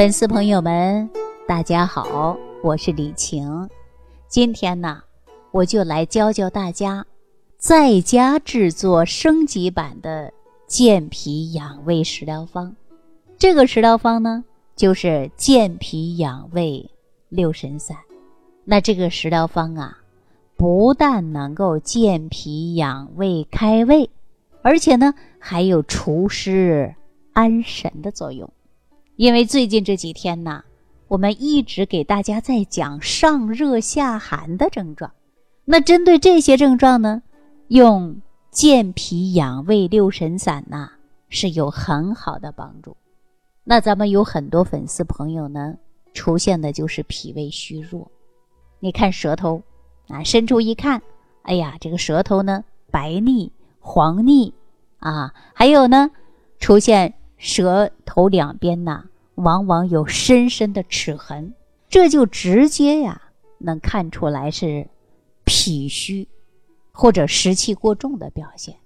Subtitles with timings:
[0.00, 1.10] 粉丝朋友们，
[1.46, 3.68] 大家好，我是李晴。
[4.28, 5.02] 今天呢，
[5.50, 7.04] 我就来教教大家，
[7.58, 10.32] 在家制作升级版的
[10.66, 12.74] 健脾养胃食疗方。
[13.38, 14.42] 这个食疗方呢，
[14.74, 16.90] 就是健脾养胃
[17.28, 17.98] 六神散。
[18.64, 19.98] 那这个食疗方啊，
[20.56, 24.08] 不但能够健脾养胃开胃，
[24.62, 26.94] 而且呢，还有除湿
[27.34, 28.50] 安神的作用。
[29.20, 30.64] 因为最近这几天呢，
[31.06, 35.12] 我们一直给大家在讲上热下寒的症状。
[35.66, 37.20] 那针对这些症状呢，
[37.68, 40.92] 用健脾养胃六神散呐
[41.28, 42.96] 是有很好的帮助。
[43.62, 45.76] 那咱们有很多粉丝朋友呢，
[46.14, 48.10] 出现的就是脾胃虚弱。
[48.78, 49.62] 你看舌头
[50.08, 51.02] 啊，伸出一看，
[51.42, 54.54] 哎呀，这个舌头呢白腻、黄腻
[54.98, 56.10] 啊，还有呢
[56.58, 59.06] 出现舌头两边呐。
[59.36, 61.54] 往往有深深的齿痕，
[61.88, 63.22] 这就直接呀
[63.56, 64.86] 能看出来是
[65.44, 66.28] 脾虚
[66.92, 68.76] 或者湿气过重的表现。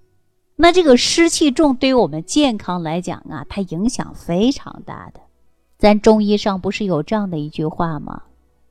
[0.55, 5.19] 那这个湿气重对于我们健康来讲啊，它影响非常大的。
[5.77, 8.23] 咱中医上不是有这样的一句话吗？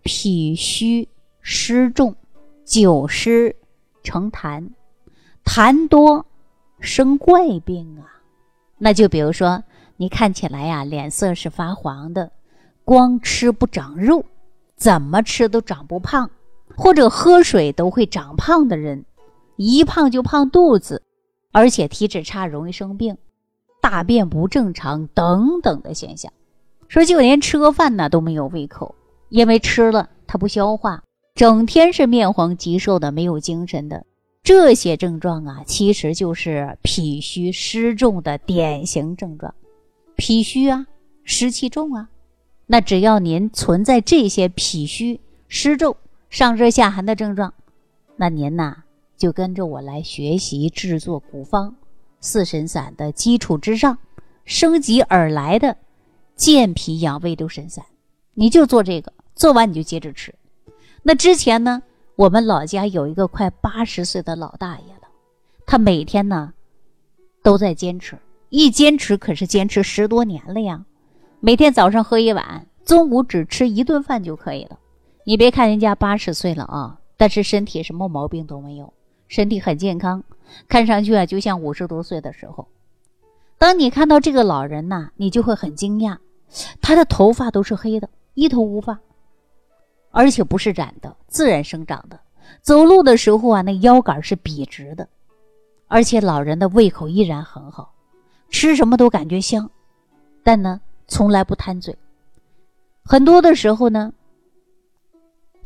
[0.03, 1.07] 脾虚
[1.43, 2.17] 湿重，
[2.65, 3.55] 久湿
[4.03, 4.71] 成痰，
[5.45, 6.25] 痰多
[6.81, 8.23] 生怪病啊。
[8.79, 9.63] 那就比如说。
[9.97, 12.33] 你看起来呀，脸色是发黄的，
[12.85, 14.25] 光吃不长肉，
[14.77, 16.29] 怎么吃都长不胖，
[16.77, 19.05] 或者喝水都会长胖的人，
[19.57, 21.03] 一胖就胖肚子，
[21.53, 23.17] 而且体质差，容易生病，
[23.81, 26.33] 大便不正常等等的现象，
[26.89, 28.97] 说就连吃个饭呢都没有胃口，
[29.29, 31.05] 因为吃了它不消化，
[31.37, 34.05] 整天是面黄肌瘦的，没有精神的，
[34.43, 39.55] 这些症状啊，其实就是脾虚湿重的典型症状。
[40.17, 40.87] 脾虚啊，
[41.25, 42.09] 湿气重啊，
[42.67, 45.97] 那只要您存在这些脾虚湿重、
[46.31, 47.53] 上热下寒的症状，
[48.17, 48.85] 那您呐
[49.17, 51.75] 就跟着我来学习制作古方
[52.21, 53.99] 四神散的基础之上，
[54.45, 55.77] 升级而来的
[56.37, 57.85] 健脾养胃六神散，
[58.35, 60.35] 你就做这个，做完你就接着吃。
[61.03, 61.83] 那之前呢，
[62.17, 65.09] 我们老家有一个快八十岁的老大爷了，
[65.67, 66.55] 他每天呢
[67.43, 68.17] 都在坚持。
[68.57, 70.85] 一坚持可是坚持十多年了呀，
[71.41, 74.79] 每天早上喝一碗，中午只吃一顿饭就可以了。
[75.25, 78.93] 你别看人家八十岁了啊，但是身体什么毛病都没有，
[79.27, 80.23] 身体很健康，
[80.69, 82.69] 看上去啊就像五十多岁的时候。
[83.59, 86.19] 当你看到这个老人呐，你就会很惊讶，
[86.81, 89.01] 他的头发都是黑的，一头乌发，
[90.13, 92.21] 而且不是染的，自然生长的。
[92.63, 95.09] 走路的时候啊，那腰杆是笔直的，
[95.89, 97.91] 而且老人的胃口依然很好。
[98.51, 99.71] 吃什么都感觉香，
[100.43, 101.97] 但呢，从来不贪嘴。
[103.05, 104.13] 很多的时候呢，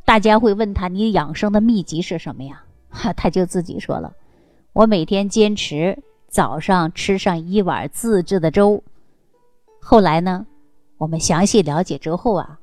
[0.05, 4.15] 大家会问他：“你养生的秘籍是什么呀？”哈， 他就自己说了
[4.73, 8.83] ：“我每天坚持早上吃上一碗自制的粥。”
[9.81, 10.47] 后来呢，
[10.97, 12.59] 我们详细了解之后啊，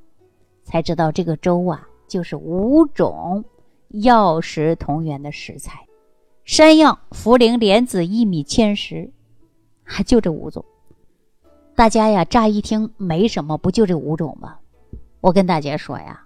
[0.64, 3.46] 才知道这个粥啊，就是五种
[3.90, 5.88] 药食同源的食材：
[6.44, 9.12] 山药、茯苓、莲子、薏米、芡实。
[9.86, 10.66] 还就这五种，
[11.76, 14.58] 大家呀，乍一听没什么，不就这五种吗？
[15.22, 16.26] 我跟大家说呀，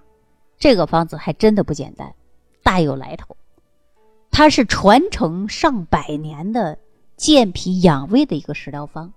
[0.57, 2.15] 这个方子还真的不简单，
[2.63, 3.35] 大有来头。
[4.31, 6.77] 它是传承上百年的
[7.17, 9.11] 健脾养胃的一个食疗方。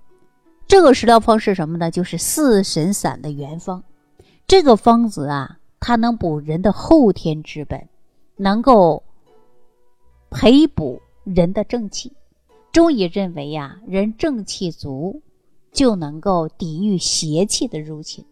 [0.67, 1.91] 这个食疗方是什么呢？
[1.91, 3.85] 就是四神散的原方。
[4.47, 7.89] 这个方子啊，它能补人的后天之本，
[8.37, 9.03] 能够
[10.31, 12.13] 培补人的正气。
[12.73, 15.21] 中医认为呀，人正气足，
[15.73, 18.25] 就能够抵御邪气的入侵。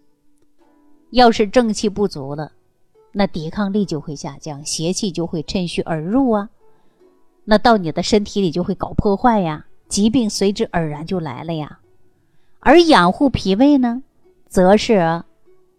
[1.11, 2.53] 要是正气不足了，
[3.13, 6.49] 那抵抗力就会下降，邪气就会趁虚而入啊。
[7.45, 11.81] 那到你的身体里就会搞破坏呀，疾病随之而然就来了呀。
[12.61, 14.03] 而养护脾胃呢，
[14.49, 15.23] 则是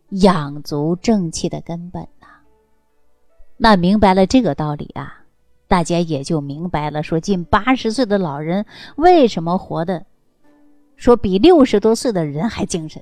[0.10, 2.28] 养足正气的根本呐。
[3.58, 5.21] 那明白了这个道理啊。
[5.72, 8.66] 大家也就明白了，说近八十岁的老人
[8.98, 10.06] 为什么活的，
[10.98, 13.02] 说比六十多岁的人还精神。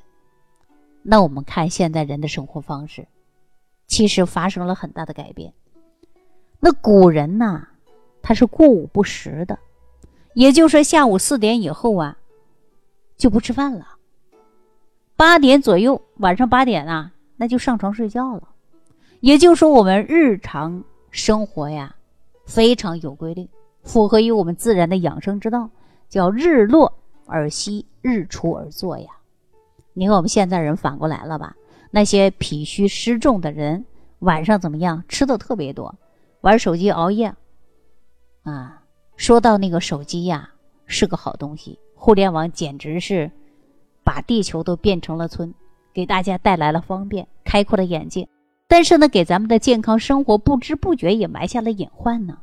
[1.02, 3.08] 那我们看现在人的生活方式，
[3.88, 5.52] 其实发生了很大的改变。
[6.60, 7.70] 那古人呐，
[8.22, 9.58] 他是过午不食的，
[10.36, 12.18] 也就是说下午四点以后啊，
[13.18, 13.96] 就不吃饭了。
[15.16, 18.44] 八点左右，晚上八点啊，那就上床睡觉了。
[19.22, 21.96] 也就是说，我们日常生活呀。
[22.50, 23.48] 非常有规律，
[23.84, 25.70] 符合于我们自然的养生之道，
[26.10, 26.92] 叫日落
[27.28, 29.08] 而息，日出而作呀。
[29.94, 31.56] 你看我们现在人反过来了吧？
[31.92, 33.86] 那些脾虚湿重的人，
[34.20, 35.04] 晚上怎么样？
[35.08, 35.94] 吃的特别多，
[36.42, 37.36] 玩手机熬夜。
[38.42, 38.82] 啊，
[39.16, 40.50] 说到那个手机呀，
[40.88, 43.30] 是个好东西，互联网简直是
[44.04, 45.54] 把地球都变成了村，
[45.94, 48.28] 给大家带来了方便，开阔了眼界。
[48.70, 52.38] 但是呢，给咱们的健康生活不知不觉也埋下了隐患呢。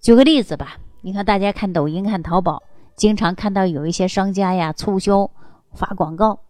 [0.00, 2.60] 举个例子吧，你看大家看抖音、看淘宝，
[2.96, 5.30] 经常看到有一些商家呀促销
[5.72, 6.40] 发广告。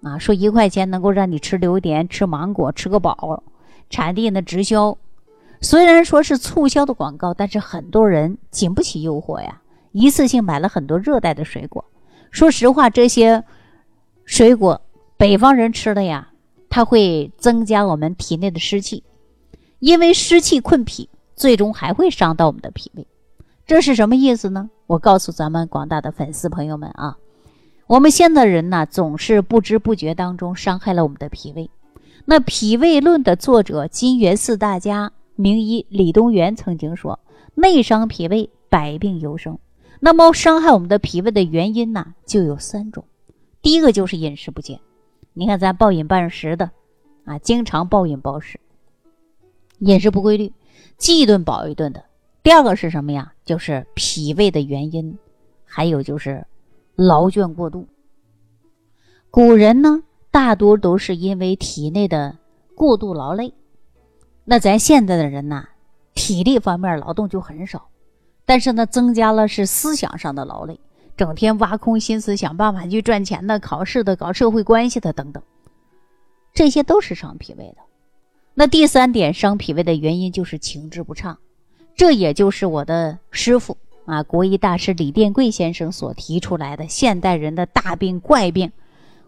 [0.00, 3.42] 啊，说一块钱能够让你吃榴莲、吃芒果、吃个饱，
[3.90, 4.96] 产地呢直销。
[5.60, 9.60] 虽然说是促销的广告，但是很多人经不起诱惑呀，
[9.92, 11.84] 一次性买了很多热带的水果。
[12.30, 13.44] 说实话，这些
[14.24, 14.80] 水果
[15.16, 16.27] 北方人吃的呀，
[16.78, 19.02] 它会增加我们体内的湿气，
[19.80, 23.04] 因为湿气困脾，最终还会伤到我们的脾胃。
[23.66, 24.70] 这是什么意思呢？
[24.86, 27.18] 我告诉咱们广大的粉丝朋友们啊。
[27.88, 31.68] 我们现在人呢，总是不知不觉当中伤害了我们的脾胃。
[32.26, 37.18] 那《脾胃论》的作者金元四大家名医李东垣曾经说
[37.56, 39.58] ：“内伤脾胃，百病由生。”
[39.98, 43.02] 那么伤害我们的脾胃的原因呢，就有三种。
[43.62, 44.78] 第一个就是饮食不健，
[45.38, 46.72] 你看咱暴饮暴食的，
[47.24, 48.58] 啊，经常暴饮暴食，
[49.78, 50.52] 饮食不规律，
[50.96, 52.04] 饥一顿饱一顿的。
[52.42, 53.32] 第二个是什么呀？
[53.44, 55.16] 就是脾胃的原因，
[55.64, 56.44] 还有就是。
[56.96, 57.86] 劳倦过度，
[59.30, 60.02] 古人呢
[60.32, 62.36] 大多都是因为体内的
[62.74, 63.54] 过度劳累。
[64.44, 65.68] 那咱现在的人呢，
[66.14, 67.88] 体力方面劳动就很少，
[68.44, 70.80] 但是呢，增加了是思想上的劳累，
[71.18, 75.42] 整天挖空心思想办法去赚钱的、考试的、搞社会关系的等等，
[76.54, 77.78] 这些都是伤脾胃的。
[78.54, 81.38] 那第三点伤脾胃的原因就是情志不畅，
[81.96, 83.76] 这也就是我的师傅。
[84.06, 88.72] 啊，国医大师李殿贵先生所提出来的现代人的大病怪病，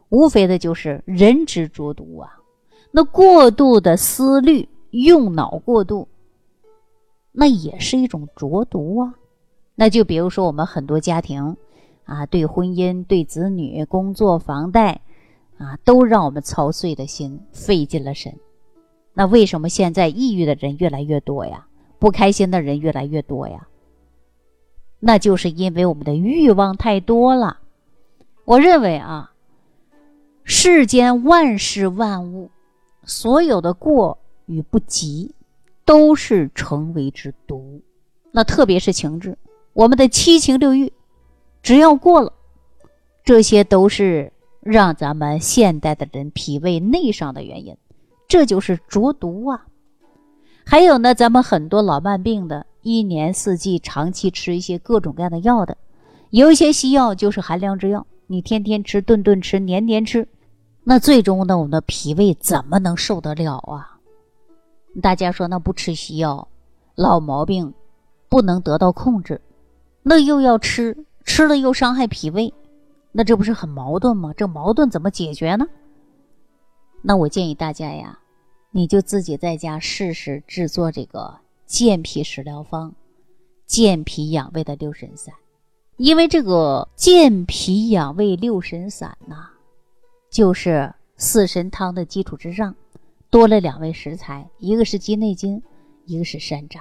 [0.08, 2.38] 无非的就是人之浊毒啊。
[2.90, 6.08] 那过度的思虑、用脑过度，
[7.32, 9.14] 那也是一种浊毒啊。
[9.74, 11.56] 那就比如说我们很多家庭
[12.10, 15.00] 啊，对婚姻、对子女、工作、房贷
[15.58, 18.34] 啊，都让我们操碎了心、费尽了神。
[19.14, 21.68] 那为什么现在抑郁的人越来越多呀？
[22.00, 23.68] 不开心的人越来越多呀？
[24.98, 27.60] 那就是因为我们的欲望太多了。
[28.44, 29.32] 我认为啊，
[30.42, 32.50] 世间万事万物，
[33.04, 35.32] 所有的过与不及，
[35.84, 37.80] 都是成为之毒。
[38.32, 39.38] 那特别是情志，
[39.74, 40.92] 我们的七情六欲，
[41.62, 42.32] 只要过了，
[43.24, 47.76] 这些都是让咱们现代的人脾胃内伤的原因。
[48.28, 49.66] 这就是浊毒啊。
[50.64, 52.66] 还有呢，咱们很多老慢病的。
[52.82, 55.76] 一年四季长期吃一些各种各样的药的，
[56.30, 60.26] 有一些西药就是寒凉之药，你天天吃、顿顿吃、年年吃，
[60.82, 63.98] 那最终呢，我们的脾胃怎么能受得了啊？
[65.02, 66.48] 大家说，那不吃西药，
[66.94, 67.74] 老毛病
[68.30, 69.42] 不能得到控制，
[70.02, 72.52] 那又要吃，吃了又伤害脾胃，
[73.12, 74.32] 那这不是很矛盾吗？
[74.36, 75.66] 这矛盾怎么解决呢？
[77.02, 78.18] 那我建议大家呀，
[78.70, 81.38] 你就自己在家试试制作这个。
[81.66, 82.92] 健脾食疗方，
[83.64, 85.32] 健脾养胃的六神散，
[85.98, 89.50] 因为这个健脾养胃六神散呐，
[90.28, 92.74] 就是四神汤的基础之上，
[93.30, 95.62] 多了两味食材，一个是鸡内金，
[96.06, 96.80] 一个是山楂。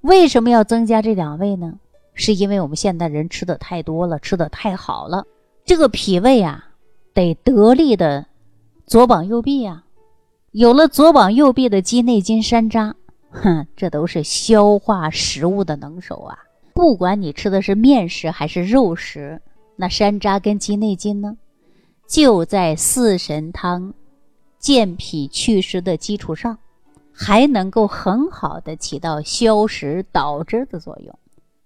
[0.00, 1.78] 为什么要增加这两味呢？
[2.14, 5.26] 是因为我们现代人吃的太多了，吃的太好了，
[5.64, 6.68] 这个脾胃啊，
[7.14, 8.26] 得得力的
[8.86, 9.84] 左膀右臂啊，
[10.50, 12.94] 有了左膀右臂的鸡内金、山楂。
[13.30, 16.38] 哼，这都是消化食物的能手啊！
[16.74, 19.40] 不管你吃的是面食还是肉食，
[19.74, 21.34] 那山楂跟鸡内金呢，
[22.06, 23.94] 就在四神汤
[24.58, 26.58] 健脾祛湿的基础上，
[27.10, 31.18] 还能够很好的起到消食导滞的作用，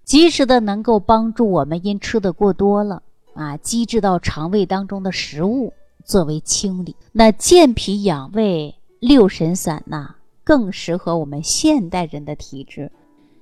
[0.07, 3.03] 及时的能够帮助我们因吃的过多了
[3.35, 6.97] 啊，积滞到肠胃当中的食物作为清理。
[7.13, 10.15] 那健脾养胃六神散呐。
[10.45, 12.93] 更适合我们现代人的体质，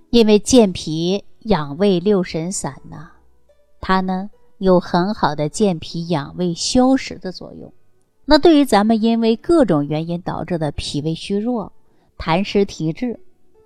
[0.08, 3.10] 因为健脾养胃六神散呢，
[3.78, 7.70] 它呢有很好的健脾养胃消食的作用。
[8.24, 11.70] 那对于咱们因为各种原因导致的脾胃虚弱、
[12.16, 13.20] 痰湿体质，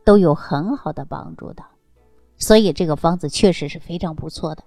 [0.05, 1.63] 都有很好的帮助的。
[2.39, 4.63] 所以这个方子确实是非常不错的。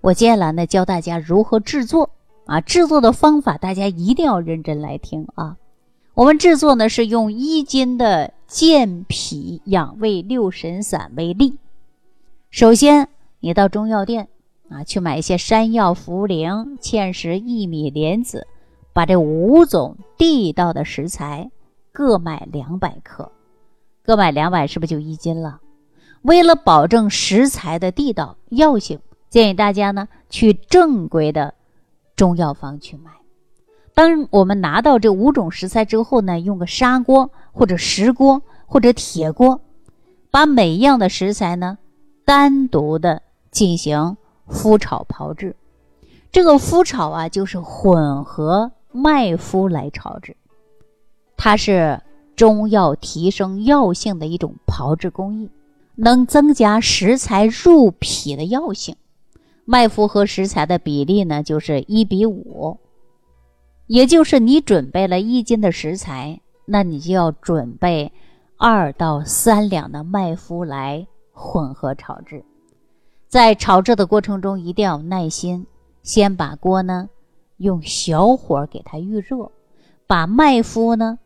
[0.00, 2.10] 我接下来呢教大家如何制作
[2.44, 5.56] 啊，制作的方法大家一定要认真来听啊。
[6.14, 11.56] 我们制作呢是用一斤的健脾养胃六神散为例。
[12.50, 13.08] 首先，
[13.40, 14.28] 你到中药店
[14.68, 18.46] 啊去买一些山药、茯苓、芡实、薏米、莲子、
[18.92, 21.50] 把这五种地道的食材
[21.92, 23.32] 各买两百克，
[24.02, 25.60] 各买两百是不是就一斤了？
[26.22, 31.54] 为了保证食材的地道药性，建议大家呢去正规的
[32.16, 33.10] 中药房去买。
[33.94, 39.60] 当我们拿到这五种食材之后呢，用个砂锅或者石锅或者铁锅，
[40.30, 41.76] 把每一样的食材呢
[42.24, 44.16] 单独的进行
[44.48, 45.56] 麸炒炮制。
[46.30, 50.36] 这个麸炒啊，就是混合麦麸来炒制，
[51.36, 52.00] 它是
[52.36, 55.50] 中药提升药性的一种炮制工艺。
[55.94, 58.96] 能增加食材入脾的药性，
[59.64, 62.78] 麦麸和食材的比例呢，就是一比五，
[63.86, 68.10] 也就是你准备了一斤的食材，那你就要准备
[68.56, 72.44] 二到三两的麦麸来混合炒制。
[73.28, 75.66] 在炒制的过程中，一定要耐心，
[76.02, 77.08] 先把锅呢
[77.58, 79.50] 用小火给它预热，
[80.06, 81.18] 把麦麸呢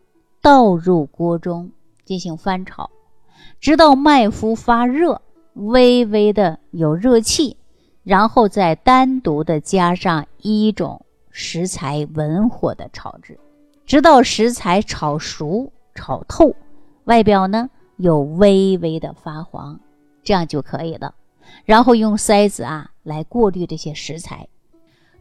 [0.43, 1.71] 倒入锅中
[2.05, 2.91] 进行翻炒。
[3.61, 5.23] 直到麦麸发热，
[5.55, 7.57] 微微的有热气，
[8.03, 13.39] 然后再单独的加上一种食材文火的炒制，
[13.85, 16.55] 直到食材炒熟、炒透，
[17.05, 19.81] 外表呢有微微的发黄，
[20.23, 21.15] 这样就可以了。
[21.65, 24.49] 然后用筛子啊来过滤这些食材，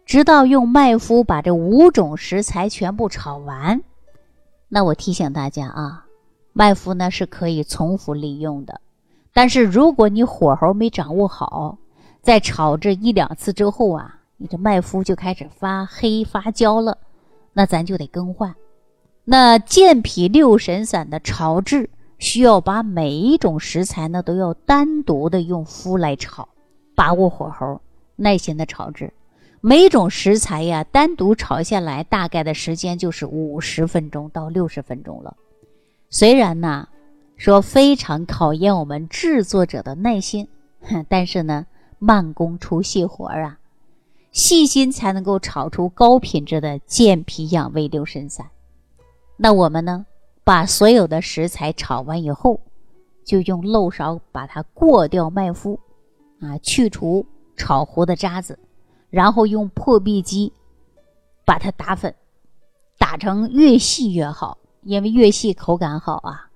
[0.05, 3.81] 直到用麦麸把这五种食材全部炒完。
[4.67, 6.04] 那我提醒大家啊。
[6.57, 8.79] 麦麸呢是可以重复利用的，
[9.33, 11.77] 但是如果你火候没掌握好，
[12.21, 16.97] 在炒制一两次之后啊，你这麦麸就开始发黑发焦了，
[17.51, 18.55] 那咱就得更换。
[19.25, 26.47] 那健脾六神散的炒制需要把每一种食材呢都要单独的用麸来炒，
[26.95, 27.81] 把握火候，
[28.15, 29.11] 耐心的炒制。
[29.59, 35.35] 每种食材呀单独炒下来，大概的时间就是五十分钟到六十分钟了。
[36.17, 36.87] 虽然呢，
[37.35, 40.47] 说非常考验我们制作者的耐心，
[41.09, 41.65] 但是呢，
[41.99, 43.59] 慢工出细活啊，
[44.31, 48.49] 细心才能够炒出高品质的健脾养胃六神散。
[49.35, 50.05] 那我们呢，
[50.45, 52.61] 把所有的食材炒完以后，
[53.25, 55.77] 就用漏勺把它过掉麦麸，
[56.39, 57.25] 啊，去除
[57.57, 58.57] 炒糊的渣子，
[59.09, 60.53] 然后用破壁机
[61.43, 62.15] 把它打粉，
[62.97, 64.57] 打成越细越好。
[64.85, 66.49] 因为越细口感好啊，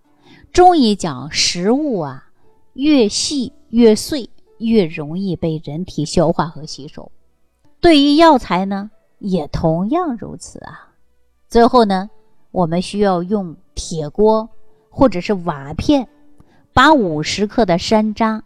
[0.53, 2.29] 中医讲食物啊，
[2.73, 7.11] 越细越碎越容易被人体消化和吸收。
[7.81, 10.93] 对于药材呢，也同样如此啊。
[11.47, 12.11] 最后呢，
[12.51, 14.47] 我们需要用铁锅
[14.91, 16.07] 或者是瓦片，
[16.71, 18.43] 把五十克的山楂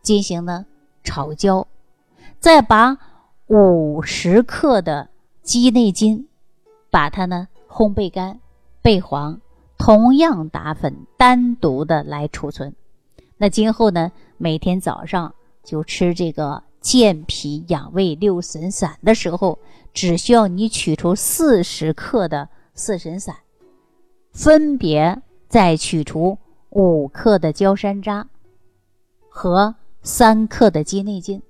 [0.00, 0.64] 进行呢
[1.02, 1.66] 炒焦，
[2.38, 2.96] 再把
[3.48, 5.08] 五十克的
[5.42, 6.28] 鸡内金，
[6.88, 8.38] 把它呢烘焙干。
[8.84, 9.40] 贝黄
[9.78, 12.74] 同样打粉，单独的来储存。
[13.38, 19.58] 那今后呢，每天早上就吃这个健脾养胃六神散的时候，
[19.94, 23.34] 只需要你取出四十克的四神散，
[24.32, 26.36] 分别再取出
[26.68, 28.26] 五克的焦山楂
[29.30, 31.40] 和三克的鸡内金，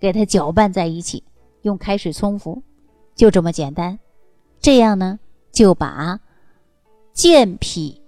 [0.00, 1.22] 给它搅拌在一起，
[1.60, 2.62] 用开水冲服，
[3.14, 3.98] 就这么简单。
[4.58, 5.20] 这样呢，
[5.52, 6.20] 就把。
[7.18, 8.00] 健脾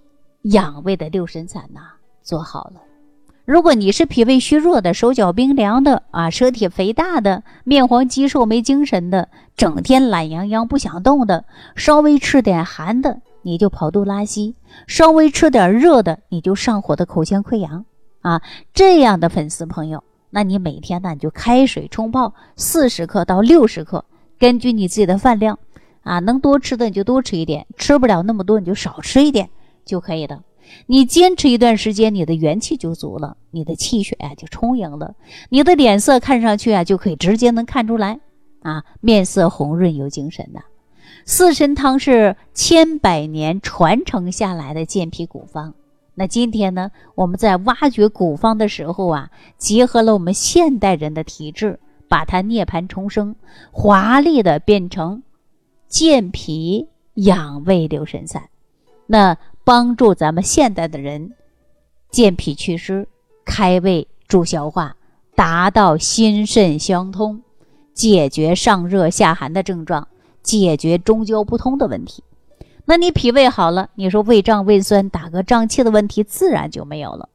[0.43, 1.81] 养胃的六神散呐，
[2.23, 2.75] 做好了。
[3.43, 9.27] 如果你是脾胃虚弱的、手脚冰凉的啊、舌体肥大的、面黄肌瘦没精神的、
[9.57, 11.43] 整天懒洋洋不想动的，
[11.75, 14.55] 稍微吃点寒的你就跑肚拉稀，
[14.87, 17.83] 稍微吃点热的你就上火的口腔溃疡
[18.21, 18.41] 啊，
[18.73, 24.05] 这样的粉丝朋友，那你每天呢你就开水冲泡四十克到六十克，
[24.39, 25.59] 根据你自己的饭量。
[26.03, 29.49] 啊，能多吃的你就多吃一点，吃不了那么多你就少吃一点
[29.85, 30.43] 就可以了。
[30.85, 35.15] 你坚持一段时间，你的元气就足了，你的气血啊就充盈了，
[35.49, 38.19] 你的脸色看上去啊就可以直接能看出来
[38.61, 40.61] 啊，面色红润有精神的。
[41.25, 45.73] 四神汤是千百年传承下来的健脾古方，
[46.15, 53.35] 那今天呢，我们在挖掘古方的时候啊，结合了我们现代人的体质，把它涅槃重生，
[53.71, 55.21] 华丽的变成。
[55.91, 58.43] 健脾养胃六神散，
[59.07, 61.33] 那帮助咱们现代的人
[62.09, 63.09] 健脾祛湿、
[63.43, 64.95] 开胃助消化，
[65.35, 67.41] 达到心肾相通，
[67.93, 70.07] 解决上热下寒的症状，
[70.41, 72.23] 解决中焦不通的问题。
[72.85, 77.27] 那你脾胃好了，你说胃胀、胃酸、打嗝、胀气的问题自然就没有了。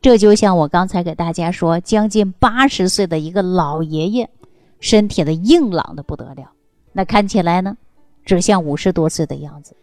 [0.00, 4.30] 这就像我刚才给大家说，将近八十岁的一个老爷爷，
[4.78, 6.52] 身体的硬朗的不得了，
[6.92, 7.76] 那看起来呢？
[8.24, 9.76] 只像五十多岁的样子。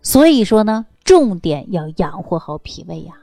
[0.00, 3.14] 所以说呢，重点要养护好脾胃呀。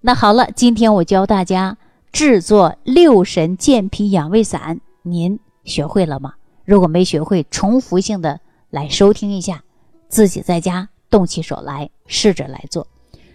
[0.00, 1.76] 那好了，今天我教大家
[2.12, 6.34] 制作六神健脾养胃散，您学会了吗？
[6.64, 9.64] 如果没学会，重复性的来收听一下，
[10.08, 12.86] 自己在家动起手来，试着来做。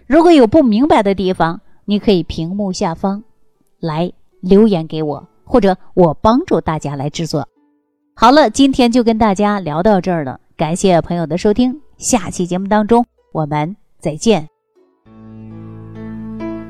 [0.07, 3.23] 如果有不明白的地方，你可以屏幕下方
[3.79, 7.47] 来留言给我，或者我帮助大家来制作。
[8.15, 14.47] 好了，今天就跟大家聊到这儿了，感谢朋友的收听，下期节目当中我们再见。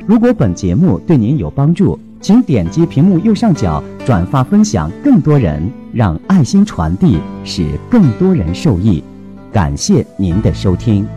[0.07, 9.03] 如果本节目对您有帮助，请点击屏幕右上角转发分享，更多人让爱心传递，使更多人受益。
[9.51, 11.07] 感谢您的收听。